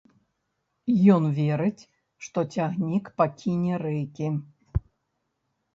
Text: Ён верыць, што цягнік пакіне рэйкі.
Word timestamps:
Ён 1.15 1.23
верыць, 1.39 1.87
што 2.29 2.39
цягнік 2.57 3.05
пакіне 3.21 3.73
рэйкі. 3.87 4.27